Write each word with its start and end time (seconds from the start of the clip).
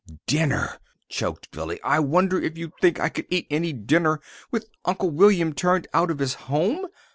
"Dinner!" 0.25 0.79
choked 1.09 1.51
Billy. 1.51 1.79
"I 1.83 1.99
wonder 1.99 2.39
if 2.41 2.57
you 2.57 2.71
think 2.81 2.99
I 2.99 3.07
could 3.09 3.27
eat 3.29 3.45
any 3.51 3.71
dinner 3.71 4.19
with 4.49 4.65
Uncle 4.83 5.11
William 5.11 5.53
turned 5.53 5.85
out 5.93 6.09
of 6.09 6.17
his 6.17 6.33
home! 6.49 6.87